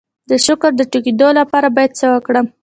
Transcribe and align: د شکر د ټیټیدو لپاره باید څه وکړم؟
د 0.29 0.31
شکر 0.45 0.71
د 0.77 0.81
ټیټیدو 0.91 1.27
لپاره 1.39 1.67
باید 1.75 1.91
څه 1.99 2.05
وکړم؟ 2.13 2.45